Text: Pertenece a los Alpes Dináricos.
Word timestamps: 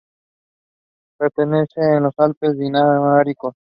Pertenece 1.19 1.79
a 1.79 1.99
los 1.99 2.15
Alpes 2.17 2.57
Dináricos. 2.57 3.53